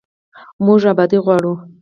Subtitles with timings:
[0.65, 1.53] موږ ابادي غواړو